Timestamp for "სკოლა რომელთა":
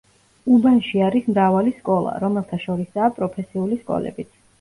1.81-2.59